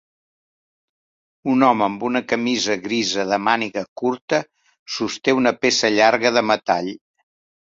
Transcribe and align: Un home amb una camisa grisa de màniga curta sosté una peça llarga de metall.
Un 1.55 1.65
home 1.67 1.85
amb 1.87 2.05
una 2.09 2.21
camisa 2.31 2.77
grisa 2.87 3.27
de 3.33 3.39
màniga 3.49 3.83
curta 4.03 4.41
sosté 4.97 5.37
una 5.43 5.55
peça 5.67 5.93
llarga 5.99 6.33
de 6.41 6.45
metall. 6.55 6.91